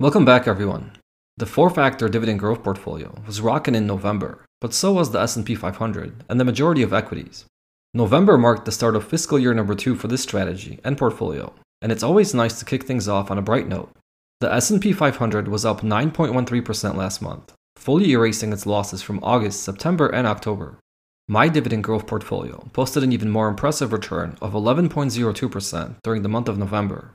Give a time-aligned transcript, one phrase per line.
[0.00, 0.90] Welcome back everyone.
[1.36, 6.24] The four-factor dividend growth portfolio was rocking in November, but so was the S&P 500
[6.28, 7.44] and the majority of equities.
[7.94, 11.92] November marked the start of fiscal year number 2 for this strategy and portfolio, and
[11.92, 13.92] it's always nice to kick things off on a bright note.
[14.40, 20.08] The S&P 500 was up 9.13% last month, fully erasing its losses from August, September,
[20.08, 20.76] and October.
[21.28, 26.48] My dividend growth portfolio posted an even more impressive return of 11.02% during the month
[26.48, 27.14] of November.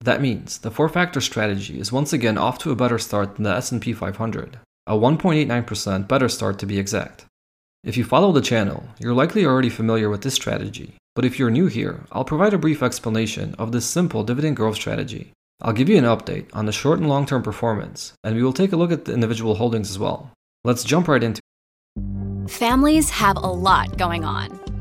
[0.00, 3.54] That means the four-factor strategy is once again off to a better start than the
[3.54, 7.24] S&P 500, a 1.89% better start to be exact.
[7.82, 11.50] If you follow the channel, you're likely already familiar with this strategy, but if you're
[11.50, 15.32] new here, I'll provide a brief explanation of this simple dividend growth strategy.
[15.60, 18.72] I'll give you an update on the short and long-term performance, and we will take
[18.72, 20.30] a look at the individual holdings as well.
[20.64, 21.40] Let's jump right into
[22.48, 24.57] Families have a lot going on.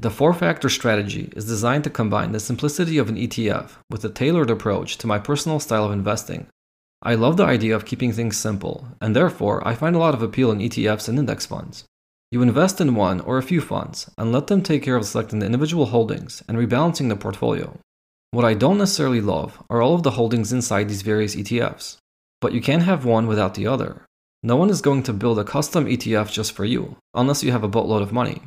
[0.00, 4.08] The four factor strategy is designed to combine the simplicity of an ETF with a
[4.08, 6.46] tailored approach to my personal style of investing.
[7.02, 10.22] I love the idea of keeping things simple, and therefore I find a lot of
[10.22, 11.84] appeal in ETFs and index funds.
[12.30, 15.40] You invest in one or a few funds and let them take care of selecting
[15.40, 17.78] the individual holdings and rebalancing the portfolio.
[18.30, 21.98] What I don't necessarily love are all of the holdings inside these various ETFs,
[22.40, 24.06] but you can't have one without the other.
[24.42, 27.64] No one is going to build a custom ETF just for you, unless you have
[27.64, 28.40] a boatload of money.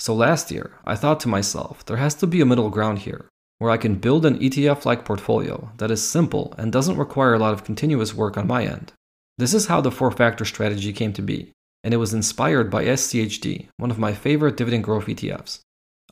[0.00, 3.28] So last year, I thought to myself, there has to be a middle ground here,
[3.58, 7.38] where I can build an ETF like portfolio that is simple and doesn't require a
[7.38, 8.94] lot of continuous work on my end.
[9.36, 11.52] This is how the four factor strategy came to be,
[11.84, 15.60] and it was inspired by SCHD, one of my favorite dividend growth ETFs.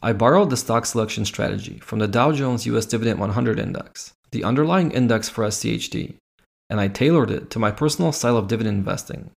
[0.02, 4.44] I borrowed the stock selection strategy from the Dow Jones US Dividend 100 Index, the
[4.44, 6.16] underlying index for SCHD,
[6.68, 9.30] and I tailored it to my personal style of dividend investing,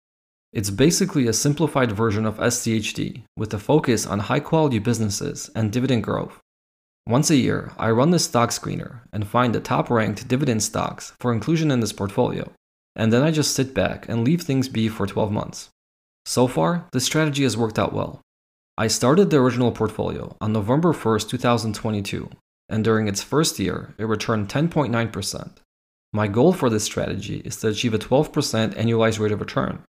[0.54, 5.72] it's basically a simplified version of SCHD with a focus on high quality businesses and
[5.72, 6.40] dividend growth.
[7.08, 11.14] Once a year, I run this stock screener and find the top ranked dividend stocks
[11.20, 12.52] for inclusion in this portfolio,
[12.96, 15.70] and then I just sit back and leave things be for 12 months.
[16.26, 18.22] So far, this strategy has worked out well.
[18.78, 22.30] I started the original portfolio on November 1st, 2022,
[22.70, 25.52] and during its first year, it returned 10.9%.
[26.14, 29.84] My goal for this strategy is to achieve a 12% annualized rate of return,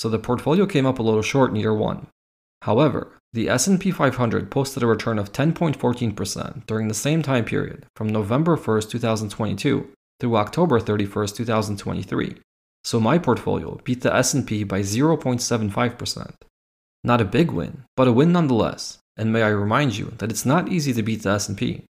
[0.00, 2.06] so the portfolio came up a little short in year 1.
[2.62, 8.08] However, the S&P 500 posted a return of 10.14% during the same time period from
[8.08, 12.36] November 1st, 2022 through October 31st, 2023.
[12.82, 16.32] So my portfolio beat the S&P by 0.75%.
[17.04, 19.00] Not a big win, but a win nonetheless.
[19.18, 21.84] And may I remind you that it's not easy to beat the S&P.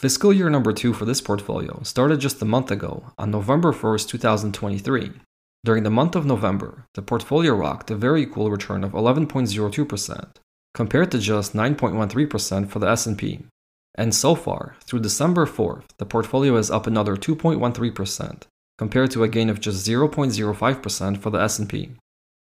[0.00, 4.08] Fiscal year number 2 for this portfolio started just a month ago on November 1st,
[4.08, 5.12] 2023,
[5.64, 10.36] during the month of November, the portfolio rocked a very cool return of 11.02%,
[10.74, 13.40] compared to just 9.13% for the S&P.
[13.94, 18.42] And so far, through December 4th, the portfolio is up another 2.13%,
[18.76, 21.92] compared to a gain of just 0.05% for the S&P.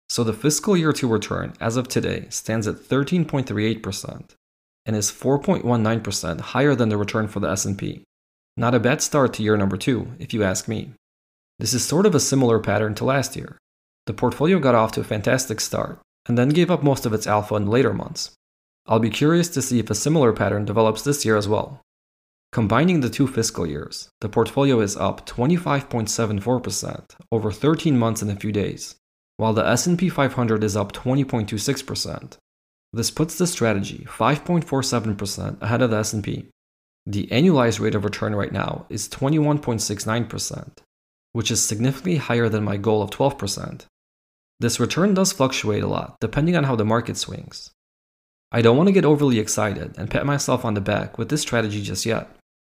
[0.10, 4.36] So the fiscal year 2 return as of today stands at 13.38%
[4.86, 8.04] and is 4.19% higher than the return for the S&P.
[8.58, 10.94] Not a bad start to year number 2 if you ask me.
[11.60, 13.58] This is sort of a similar pattern to last year.
[14.06, 17.28] The portfolio got off to a fantastic start, and then gave up most of its
[17.28, 18.32] alpha in later months.
[18.86, 21.82] I'll be curious to see if a similar pattern develops this year as well.
[22.52, 28.36] Combining the two fiscal years, the portfolio is up 25.74% over 13 months and a
[28.36, 28.96] few days,
[29.38, 32.38] while the S&P 500 is up 20.26%.
[32.92, 36.50] This puts the strategy 5.47% ahead of the S&P.
[37.08, 40.78] The annualized rate of return right now is 21.69%,
[41.34, 43.86] which is significantly higher than my goal of 12%.
[44.60, 47.72] This return does fluctuate a lot, depending on how the market swings.
[48.52, 51.42] I don't want to get overly excited and pat myself on the back with this
[51.42, 52.30] strategy just yet.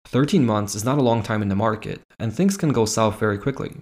[0.06, 3.18] 13 months is not a long time in the market, and things can go south
[3.18, 3.76] very quickly.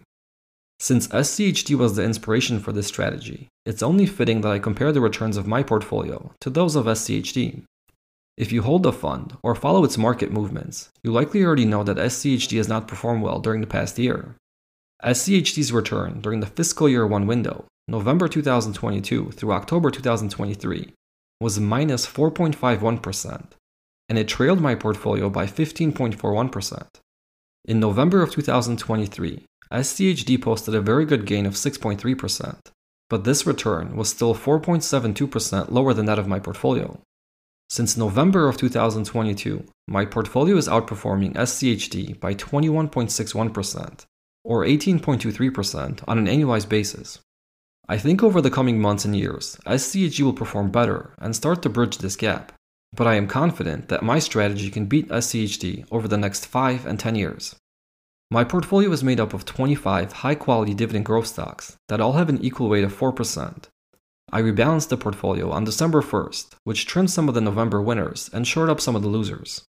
[0.79, 5.01] Since SCHD was the inspiration for this strategy, it's only fitting that I compare the
[5.01, 7.63] returns of my portfolio to those of SCHD.
[8.37, 11.99] If you hold the fund or follow its market movements, you likely already know that
[11.99, 14.35] SCHD has not performed well during the past year.
[15.05, 20.93] SCHD's return during the fiscal year 1 window, November 2022 through October 2023,
[21.41, 23.47] was minus 4.51%,
[24.09, 26.87] and it trailed my portfolio by 15.41%.
[27.65, 32.59] In November of 2023, SCHD posted a very good gain of 6.3%,
[33.11, 37.01] but this return was still 4.72% lower than that of my portfolio.
[37.69, 44.05] Since November of 2022, my portfolio is outperforming SCHD by 21.61%,
[44.45, 47.21] or 18.23% on an annualized basis.
[47.89, 51.69] I think over the coming months and years, SCHD will perform better and start to
[51.69, 52.53] bridge this gap,
[52.95, 56.99] but I am confident that my strategy can beat SCHD over the next 5 and
[56.99, 57.57] 10 years.
[58.31, 62.29] My portfolio is made up of 25 high quality dividend growth stocks that all have
[62.29, 63.65] an equal weight of 4%.
[64.33, 68.47] I rebalanced the portfolio on December 1st, which trimmed some of the November winners and
[68.47, 69.63] shored up some of the losers.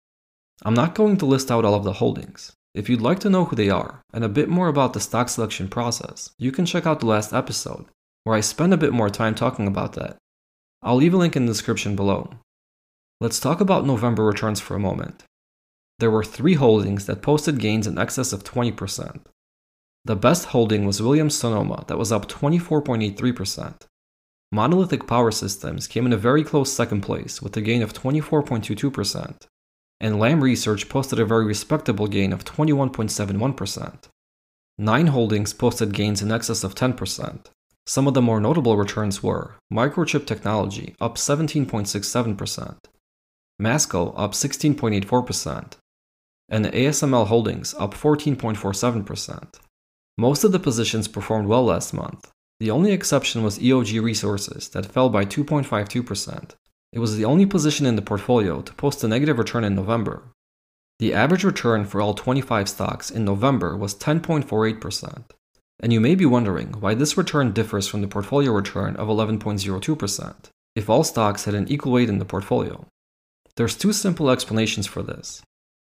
[0.63, 2.53] I'm not going to list out all of the holdings.
[2.75, 5.29] If you'd like to know who they are and a bit more about the stock
[5.29, 7.87] selection process, you can check out the last episode,
[8.25, 10.17] where I spend a bit more time talking about that.
[10.83, 12.31] I'll leave a link in the description below.
[13.21, 15.25] Let's talk about November returns for a moment
[16.01, 19.21] there were three holdings that posted gains in excess of 20%.
[20.07, 23.83] The best holding was Williams Sonoma, that was up 24.83%.
[24.51, 29.47] Monolithic Power Systems came in a very close second place with a gain of 24.22%,
[30.01, 34.09] and Lam Research posted a very respectable gain of 21.71%.
[34.79, 37.47] Nine holdings posted gains in excess of 10%.
[37.87, 42.77] Some of the more notable returns were Microchip Technology up 17.67%,
[43.59, 45.73] Masco up 16.84%,
[46.49, 49.61] and ASML Holdings up 14.47%.
[50.17, 52.31] Most of the positions performed well last month.
[52.59, 56.55] The only exception was EOG Resources that fell by 2.52%.
[56.93, 60.25] It was the only position in the portfolio to post a negative return in November.
[60.99, 65.23] The average return for all 25 stocks in November was 10.48%.
[65.83, 70.35] And you may be wondering why this return differs from the portfolio return of 11.02%
[70.77, 72.87] if all stocks had an equal weight in the portfolio.
[73.57, 75.43] There's two simple explanations for this.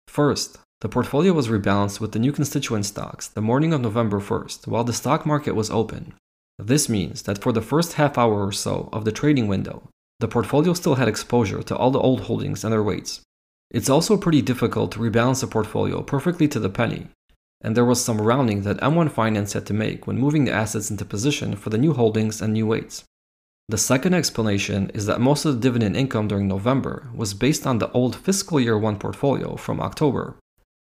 [0.08, 4.68] First, the portfolio was rebalanced with the new constituent stocks the morning of November 1st
[4.68, 6.14] while the stock market was open.
[6.58, 9.90] This means that for the first half hour or so of the trading window,
[10.22, 13.22] the portfolio still had exposure to all the old holdings and their weights.
[13.72, 17.08] It's also pretty difficult to rebalance a portfolio perfectly to the penny,
[17.62, 20.92] and there was some rounding that M1 Finance had to make when moving the assets
[20.92, 23.04] into position for the new holdings and new weights.
[23.70, 27.80] The second explanation is that most of the dividend income during November was based on
[27.80, 30.36] the old fiscal year 1 portfolio from October.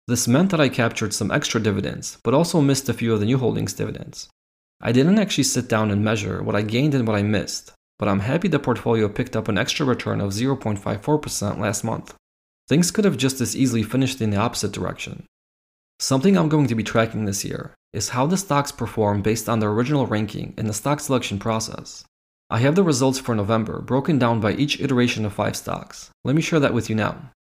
[0.06, 3.26] This meant that I captured some extra dividends, but also missed a few of the
[3.26, 4.28] new holdings dividends.
[4.80, 8.08] I didn't actually sit down and measure what I gained and what I missed, but
[8.08, 12.14] I'm happy the portfolio picked up an extra return of 0.54% last month.
[12.69, 15.25] Things could have just as easily finished in the opposite direction.
[15.98, 19.60] Something I'm going to be tracking this year is how the stocks perform based on
[19.60, 22.04] their original ranking in the stock selection process.
[22.50, 26.10] I have the results for November broken down by each iteration of 5 stocks.
[26.22, 27.31] Let me share that with you now.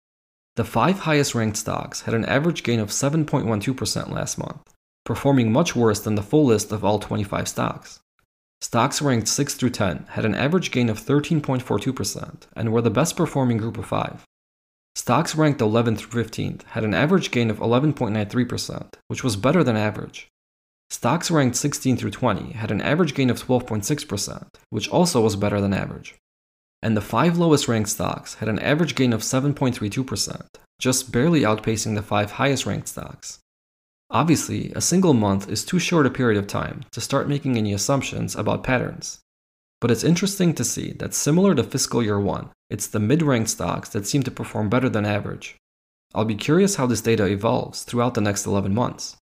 [0.56, 4.62] The 5 highest ranked stocks had an average gain of 7.12% last month,
[5.04, 8.00] performing much worse than the full list of all 25 stocks.
[8.60, 13.16] Stocks ranked 6 through 10 had an average gain of 13.42% and were the best
[13.16, 14.24] performing group of 5.
[14.94, 19.76] Stocks ranked 11 through 15 had an average gain of 11.93%, which was better than
[19.76, 20.28] average.
[20.88, 25.60] Stocks ranked 16 through 20 had an average gain of 12.6%, which also was better
[25.60, 26.14] than average.
[26.82, 30.46] And the five lowest ranked stocks had an average gain of 7.32%,
[30.80, 33.40] just barely outpacing the five highest ranked stocks.
[34.10, 37.72] Obviously, a single month is too short a period of time to start making any
[37.72, 39.18] assumptions about patterns.
[39.80, 43.50] But it's interesting to see that similar to fiscal year 1, it's the mid ranked
[43.50, 45.56] stocks that seem to perform better than average.
[46.14, 49.16] I'll be curious how this data evolves throughout the next 11 months.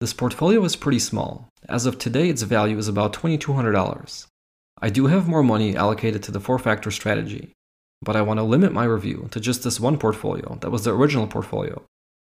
[0.00, 1.48] This portfolio is pretty small.
[1.68, 4.26] As of today, its value is about $2,200.
[4.80, 7.52] I do have more money allocated to the four factor strategy,
[8.00, 10.94] but I want to limit my review to just this one portfolio that was the
[10.94, 11.82] original portfolio.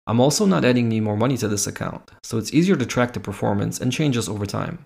[0.07, 3.11] I'm also not adding any more money to this account, so it's easier to track
[3.11, 4.85] the performance and changes over time.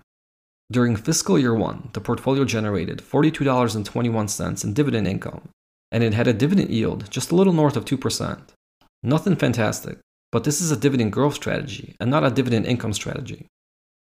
[0.70, 5.50] During fiscal year 1, the portfolio generated $42.21 in dividend income,
[5.92, 8.40] and it had a dividend yield just a little north of 2%.
[9.04, 9.98] Nothing fantastic,
[10.32, 13.46] but this is a dividend growth strategy and not a dividend income strategy.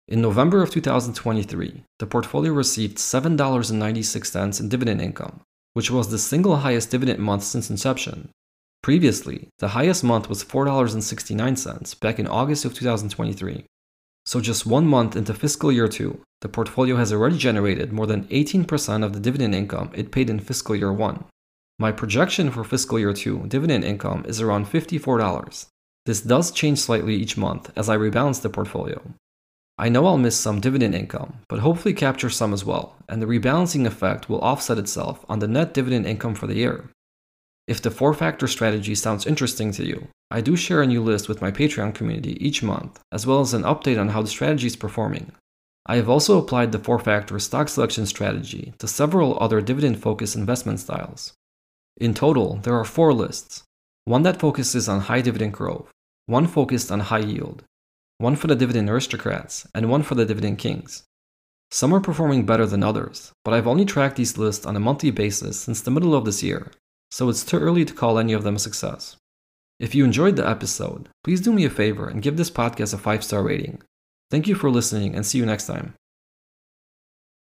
[0.09, 5.42] In November of 2023, the portfolio received $7.96 in dividend income,
[5.75, 8.30] which was the single highest dividend month since inception.
[8.84, 13.64] Previously, the highest month was $4.69 back in August of 2023.
[14.26, 18.26] So, just one month into fiscal year 2, the portfolio has already generated more than
[18.26, 21.24] 18% of the dividend income it paid in fiscal year 1.
[21.78, 25.66] My projection for fiscal year 2 dividend income is around $54,
[26.04, 29.00] this does change slightly each month as I rebalance the portfolio.
[29.78, 33.26] I know I'll miss some dividend income, but hopefully capture some as well, and the
[33.26, 36.90] rebalancing effect will offset itself on the net dividend income for the year.
[37.66, 41.28] If the four factor strategy sounds interesting to you, I do share a new list
[41.28, 44.66] with my Patreon community each month, as well as an update on how the strategy
[44.66, 45.33] is performing.
[45.87, 50.37] I have also applied the four factor stock selection strategy to several other dividend focused
[50.37, 51.33] investment styles.
[51.97, 53.62] In total, there are four lists
[54.06, 55.90] one that focuses on high dividend growth,
[56.26, 57.62] one focused on high yield,
[58.18, 61.04] one for the dividend aristocrats, and one for the dividend kings.
[61.71, 65.11] Some are performing better than others, but I've only tracked these lists on a monthly
[65.11, 66.71] basis since the middle of this year,
[67.14, 69.14] so it's too early to call any of them a success.
[69.78, 72.99] If you enjoyed the episode, please do me a favor and give this podcast a
[72.99, 73.80] 5 star rating.
[74.33, 75.94] Thank you for listening and see you next time.